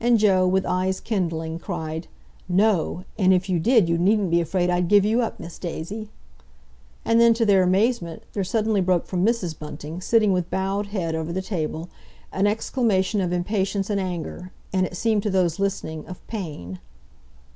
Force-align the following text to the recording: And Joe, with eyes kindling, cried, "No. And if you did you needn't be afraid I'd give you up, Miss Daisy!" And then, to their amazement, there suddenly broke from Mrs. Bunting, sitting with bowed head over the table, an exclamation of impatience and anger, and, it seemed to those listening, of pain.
And 0.00 0.18
Joe, 0.18 0.44
with 0.44 0.66
eyes 0.66 0.98
kindling, 0.98 1.60
cried, 1.60 2.08
"No. 2.48 3.04
And 3.16 3.32
if 3.32 3.48
you 3.48 3.60
did 3.60 3.88
you 3.88 3.96
needn't 3.96 4.32
be 4.32 4.40
afraid 4.40 4.68
I'd 4.68 4.88
give 4.88 5.04
you 5.04 5.20
up, 5.22 5.38
Miss 5.38 5.56
Daisy!" 5.56 6.08
And 7.04 7.20
then, 7.20 7.32
to 7.34 7.46
their 7.46 7.62
amazement, 7.62 8.24
there 8.32 8.42
suddenly 8.42 8.80
broke 8.80 9.06
from 9.06 9.24
Mrs. 9.24 9.56
Bunting, 9.56 10.00
sitting 10.00 10.32
with 10.32 10.50
bowed 10.50 10.86
head 10.86 11.14
over 11.14 11.32
the 11.32 11.40
table, 11.42 11.88
an 12.32 12.48
exclamation 12.48 13.20
of 13.20 13.32
impatience 13.32 13.88
and 13.88 14.00
anger, 14.00 14.50
and, 14.72 14.84
it 14.84 14.96
seemed 14.96 15.22
to 15.22 15.30
those 15.30 15.60
listening, 15.60 16.06
of 16.08 16.26
pain. 16.26 16.80